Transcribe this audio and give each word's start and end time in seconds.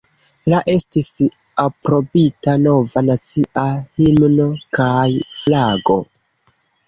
La 0.51 0.59
estis 0.71 1.09
aprobita 1.63 2.55
nova 2.63 3.03
nacia 3.09 3.67
himno 3.99 4.47
kaj 4.81 5.05
flago. 5.45 5.99